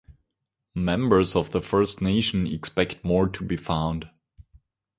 [0.73, 4.09] Members of the First Nation expect more to be found.